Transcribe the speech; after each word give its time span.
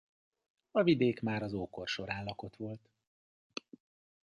A 0.71 0.83
vidék 0.83 1.21
már 1.21 1.41
az 1.43 1.53
ókor 1.53 1.87
során 1.87 2.23
lakott 2.23 2.55
volt. 2.55 2.89